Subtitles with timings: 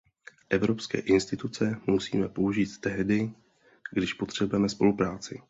[0.49, 3.31] Evropské instituce musíme použít tehdy,
[3.91, 5.39] když potřebujeme spolupráci.